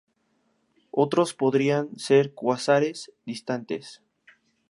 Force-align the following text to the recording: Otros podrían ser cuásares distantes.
Otros 0.89 1.35
podrían 1.35 1.95
ser 1.99 2.33
cuásares 2.33 3.11
distantes. 3.27 4.01